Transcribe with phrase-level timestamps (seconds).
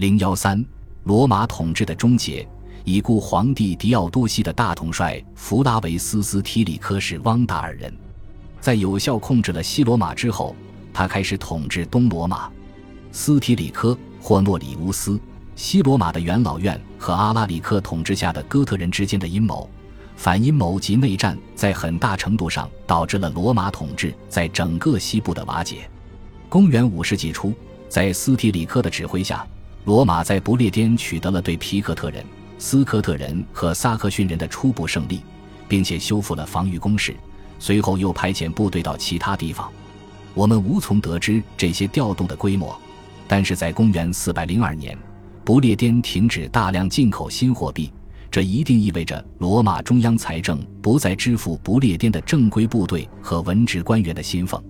[0.00, 0.64] 零幺三，
[1.04, 2.48] 罗马统治的终结。
[2.84, 7.94] 已故皇帝狄奥多西的大统帅弗拉维斯斯提里科是汪达尔人，
[8.62, 10.56] 在有效控制了西罗马之后，
[10.90, 12.50] 他开始统治东罗马。
[13.12, 15.20] 斯提里科、霍诺里乌斯、
[15.54, 19.68] 西罗马的元老院和阿拉里克统治下的哥特人之间的阴谋、
[20.16, 25.90] 反阴谋及内战，在很大程度上导致了罗马统治在整个西部的瓦解。
[26.48, 27.52] 公元五世纪初，
[27.86, 29.46] 在斯提里科的指挥下。
[29.84, 32.24] 罗马在不列颠取得了对皮克特人、
[32.58, 35.22] 斯科特人和萨克逊人的初步胜利，
[35.66, 37.16] 并且修复了防御工事。
[37.58, 39.70] 随后又派遣部队到其他地方。
[40.32, 42.78] 我们无从得知这些调动的规模，
[43.26, 44.96] 但是在公元402年，
[45.44, 47.92] 不列颠停止大量进口新货币，
[48.30, 54.62] 这一定意味着罗马中央财政不再支付不列颠的正规部队和文职官员的薪俸，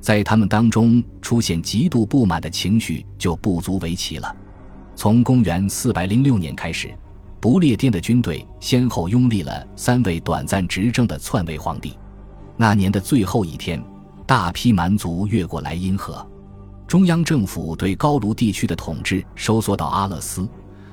[0.00, 4.34] 在他们当中出现极度不满的情绪就不足为奇了。
[4.96, 6.90] 从公元406年开始，
[7.38, 11.96] 不列颠的军队先后拥立了三位短暂执政的篡位皇帝。
[12.56, 13.80] 那年的最后一天，
[14.26, 16.26] 大批蛮族越过莱茵河，
[16.88, 20.48] 中央政府对高卢地区的统治收缩到阿勒斯。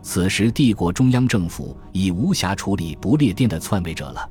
[0.00, 4.30] 此时，帝国中央政府已无暇处理不列颠的篡位者了。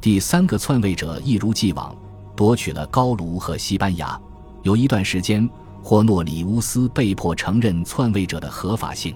[0.00, 1.94] 第三个篡位者一如既往
[2.36, 4.18] 夺取了高卢和西班牙。
[4.62, 5.50] 有一段时间。
[5.82, 9.14] 霍诺里乌斯被迫承认篡位者的合法性。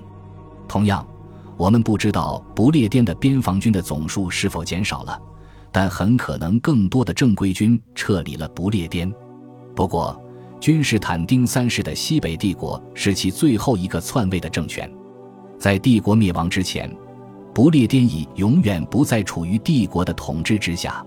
[0.67, 1.07] 同样，
[1.57, 5.21] 我们不知道不列颠的边防军的总数是否减少了，
[5.71, 9.13] 但很可能更多的正规军撤离了不列颠。
[9.77, 10.19] 不过，
[10.59, 14.91] 君士坦丁三世的西北帝国是其最后一个篡位的政权。
[15.59, 16.91] 在帝国灭亡之前，
[17.53, 21.05] 不列颠已永远不再处于帝国的统治之下。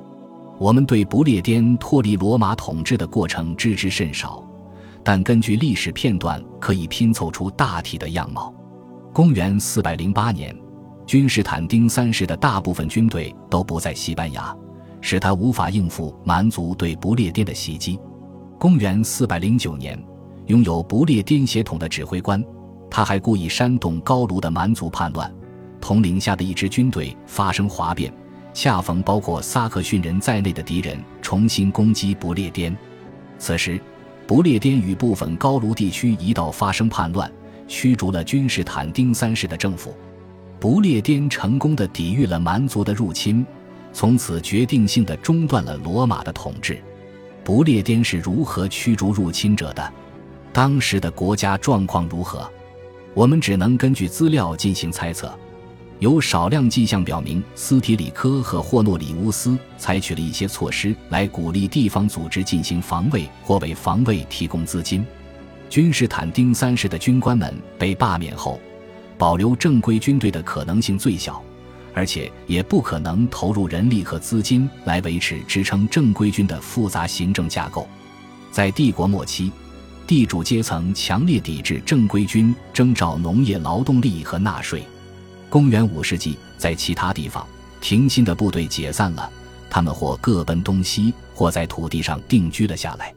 [0.59, 4.43] 我们对不列颠脱离罗马统治的过程知之甚少。
[5.09, 8.53] 但根据历史片段，可以拼凑出大体的样貌。
[9.13, 10.53] 公元四百零八年，
[11.05, 14.53] 君士坦丁三世的大部分军队都不在西班牙，
[14.99, 17.97] 使他无法应付蛮族对不列颠的袭击。
[18.59, 19.97] 公元四百零九年，
[20.47, 22.43] 拥有不列颠血统的指挥官，
[22.91, 25.33] 他还故意煽动高卢的蛮族叛乱，
[25.79, 28.11] 统领下的一支军队发生哗变，
[28.53, 32.77] 恰逢包括萨克逊人在内的敌人重新攻击不列颠。
[33.39, 33.81] 此时。
[34.27, 37.31] 不列颠与部分高卢地区一道发生叛乱，
[37.65, 39.95] 驱逐了君士坦丁三世的政府。
[40.59, 43.45] 不列颠成功的抵御了蛮族的入侵，
[43.93, 46.77] 从此决定性的中断了罗马的统治。
[47.41, 49.93] 不列颠是如何驱逐入侵者的？
[50.51, 52.51] 当时的国家状况如何？
[53.13, 55.33] 我们只能根据资料进行猜测。
[55.99, 65.03] 有少量迹象表明，斯提里科和霍诺里乌斯采取了一些措施来鼓励地方组织进行防卫或为防卫提供资金。
[65.71, 68.59] 君士坦丁三世的军官们被罢免后，
[69.17, 71.41] 保留正规军队的可能性最小，
[71.95, 77.87] 而且也不可能投入人力和资金来维持支撑正规军的复杂行政架构。
[78.51, 79.51] 在帝国末期，
[80.05, 84.83] 地主阶层强烈抵制正规军征召农业劳动力和纳税。
[85.49, 87.45] 公元五世纪，在其他地方，
[87.79, 89.31] 停薪的部队解散了，
[89.69, 93.13] 他们或各奔东西，或在土地上定居了下来。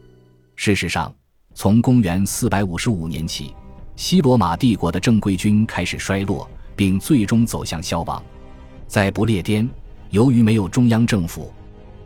[0.54, 1.12] 事实上，
[1.54, 3.52] 从公元四百五十五年起，
[3.96, 8.22] 西罗马帝国的正规军开始衰落，并最终走向消亡。
[8.86, 9.68] 在不列颠，
[10.10, 11.52] 由于没有中央政府，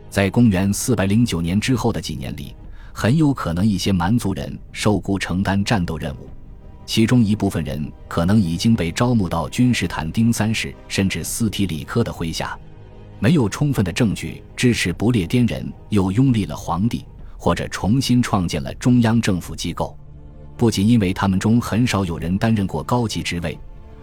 [0.09, 2.55] 在公元四百零九年之后的几年里，
[2.91, 6.27] 很有可能一些蛮族人受雇承担战斗任务。
[6.85, 12.57] 其中一部分人可能已经被招募到君士坦丁三世甚至斯提里科的麾下，
[13.19, 17.03] 没有充分的证据支持不列颠人又拥立了皇帝，
[17.37, 19.97] 或者重新创建了中央政府机构。
[20.55, 23.57] 不仅因为他们中很少有人担任过高级职位，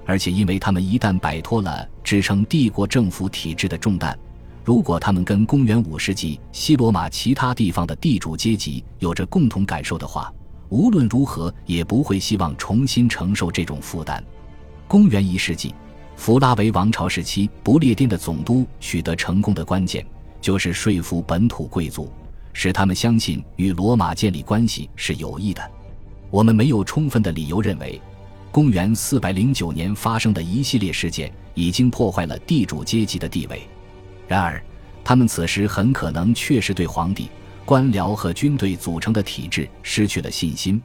[0.05, 4.19] 而且因为他们一旦摆脱了支撑帝国政府体制的重担，
[4.65, 10.33] 如果他们跟公元五世纪西罗马其他地方的地主阶级有着共同感受的话。
[10.73, 14.25] 无论如何也不会希望重新承受这种负担。
[14.89, 15.75] 公元一世纪，
[16.17, 20.03] 弗拉维王朝时期，不列颠的总督取得成功的关键，
[20.41, 22.11] 就是说服本土贵族，
[22.55, 25.63] 使他们相信与罗马建立关系是有益的。
[26.31, 28.01] 我们没有充分的理由认为，
[28.51, 33.61] 公元四百零九年发生的一系列事件已经破坏了地主阶级的地位。
[34.27, 34.65] 然而，
[35.05, 37.29] 他们此时很可能确实对皇帝。
[37.65, 40.83] 官僚和军队组成的体制失去了信心，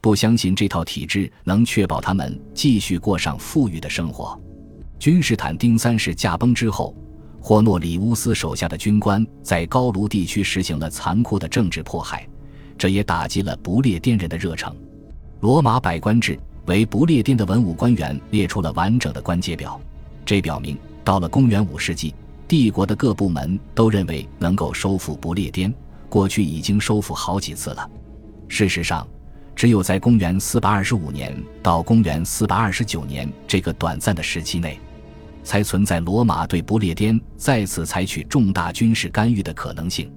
[0.00, 4.40] 不相信这套体制能确保他们继续过上富裕的生活。
[4.98, 6.94] 君士坦丁三世驾崩之后，
[7.40, 12.26] 霍诺里乌斯手下的军官在高卢地区实行了残酷的政治迫害，
[12.78, 14.74] 这也打击了不列颠人的热诚。
[15.40, 19.80] 罗马百官制为不列颠的文武官员列出了完整的官阶表。
[20.24, 22.14] 这表明，到了公元五世纪，
[22.46, 25.74] 帝国的各部门都认为能够收复不列颠。
[26.10, 27.90] 过去已经收复好几次了。
[28.48, 29.08] 事实上，
[29.54, 34.78] 只有在公元四百二十五年到公元四百二十九年这个短暂的时期内，
[35.44, 40.12] 才存在罗马对不列颠再次采取重大军事干预的可能性。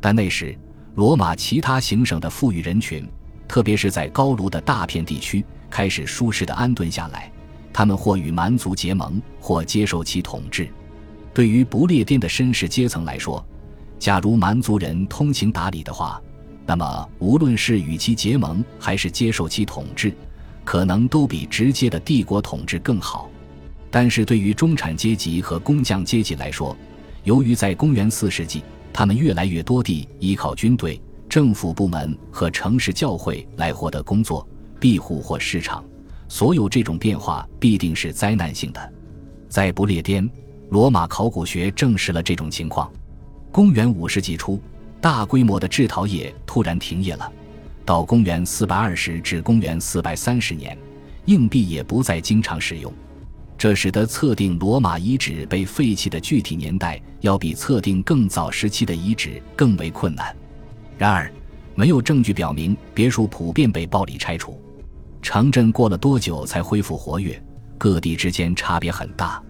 [0.00, 0.58] 但那时，
[0.96, 3.08] 罗马其他行省的富裕人群，
[3.46, 7.30] 特别是在高卢的大片地区，开始舒适的安顿下来。
[7.72, 10.68] 他们或与蛮族结盟，或接受其统治。
[11.32, 13.44] 对于不列颠的绅士阶层来说，
[13.98, 16.20] 假如蛮族人通情达理的话，
[16.64, 20.14] 那么无论是与其结盟，还是接受其统治，
[20.64, 23.28] 可能都比直接的帝国统治更好。
[23.90, 26.76] 但是对于中产阶级和工匠阶级来说，
[27.24, 28.62] 由于在公元四世纪，
[28.92, 34.46] 他们越来越多地依靠军队、政府部门和城市教会来获得工作、
[34.78, 35.82] 庇护或市场。
[36.28, 38.92] 所有这种变化必定是灾难性的。
[39.48, 40.28] 在不列颠，
[40.68, 42.92] 罗马考古学证实了这种情况。
[43.50, 44.60] 公元五世纪初，
[45.00, 47.32] 大规模的制陶业突然停业了。
[47.84, 50.76] 到公元四百二十至公元四百三十年，
[51.24, 52.92] 硬币也不再经常使用，
[53.56, 60.36] 这使得测定罗马遗址被废弃的具体年代要比测定更早时期的遗址更为困难。
[60.98, 61.32] 然而，
[61.74, 64.60] 没有证据表明别墅普遍被暴力拆除。
[65.22, 67.42] 城镇过了多久才恢复活跃？
[67.78, 69.42] 各地之间差别很大。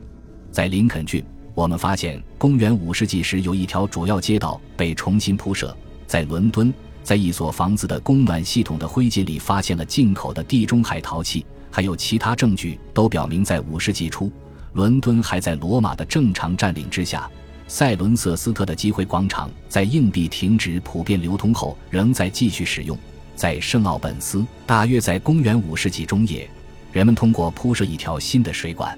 [0.51, 1.25] 在林肯郡，
[1.59, 5.77] 我们发现公元五世纪时有一条主要街道被重新铺设。
[6.07, 6.73] 在伦敦，
[7.03, 14.31] 在一所房子的供暖系统的灰烬里发现了进口的地中海陶器，还有其他证据都表明，在五世纪初，
[14.75, 17.29] 伦敦还在罗马的正常占领之下。
[17.67, 22.97] 塞伦瑟斯特的机会广场在硬币停止普遍流通后，仍在继续使用。
[23.35, 26.49] 在圣奥本斯，大约在公元五世纪中叶，
[26.93, 28.97] 人们通过铺设一条新的水管，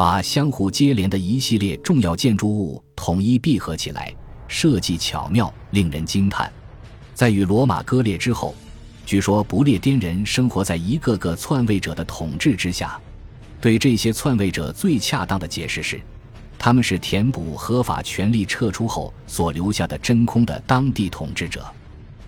[0.00, 4.10] 把相互接连的一系列重要建筑物统一闭合起来，
[4.48, 6.50] 设计巧妙，令人惊叹。
[7.12, 8.54] 在与罗马割裂之后，
[9.04, 12.98] 据说不列颠人生活在一个个篡位者的统治之下。
[13.60, 16.00] 对这些篡位者最恰当的解释是，
[16.58, 21.62] 他们是填补合法权力撤出后所留下的真空的当地统治者。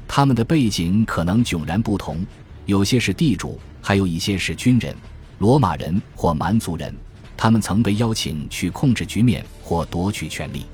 [0.07, 2.23] 他们的背景可能迥然不同，
[2.67, 4.95] 有些是地主，还有一些是军人、
[5.39, 6.95] 罗马人或蛮族人。
[7.43, 10.65] 他们曾被邀请去控制局面或夺取权力。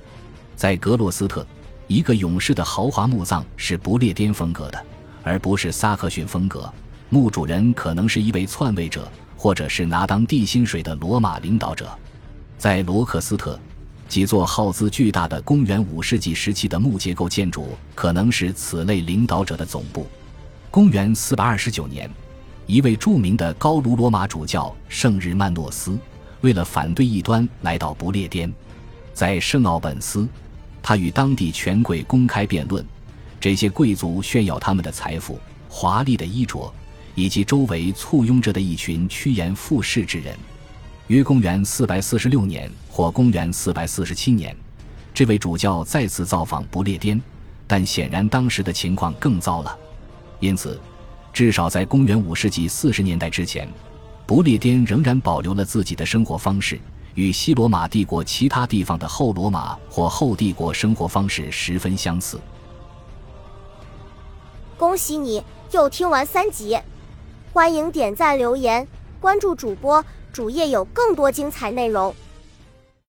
[0.55, 1.47] 在格洛斯特，
[1.87, 4.85] 一个勇士的豪华墓葬是不列颠风格的，
[5.23, 6.71] 而不是萨克逊风格。
[7.09, 11.89] 墓主人可能是一位篡位者，或者是拿当地薪水的罗马领导者。
[12.59, 13.59] 在罗克斯特。
[14.07, 20.07] 几座耗资巨大的公元五世纪时期的木结构建筑，可能是此类领导者的总部。
[20.71, 22.11] 公元四百二十九年，
[22.67, 25.99] 一位著名的高卢罗马主教圣日曼诺斯，
[26.41, 28.53] 为了反对异端，来到不列颠，
[29.13, 30.29] 在圣奥本斯，
[30.83, 32.85] 他与当地权贵公开辩论。
[33.41, 35.39] 这些贵族炫耀他们的财富、
[35.69, 36.73] 华丽的衣着，
[37.15, 40.37] 以及周围簇拥着的一群趋炎附势之人。
[41.07, 44.57] 于公元四百四十六年或公元四百四十七年，
[45.15, 47.21] 这位主教再次造访不列颠，
[47.67, 49.79] 但显然当时的情况更糟了。
[50.41, 50.81] 因此，
[51.33, 53.69] 至少在公元五世纪四十年代之前，
[54.29, 56.79] 不列颠仍然保留了自己的生活方式，
[57.15, 62.39] 与西罗马帝国其他地方的后罗马或后帝国生活方式十分相似。
[64.77, 66.79] 恭喜你又听完三集，
[67.55, 68.87] 欢迎点赞、留言、
[69.19, 70.05] 关注主播。
[70.31, 72.15] 主页有更多精彩内容。